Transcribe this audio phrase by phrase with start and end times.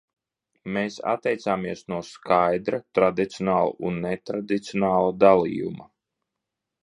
[0.75, 5.89] Mēs atteicāmies no skaidra, tradicionāla un netradicionāla dalījuma.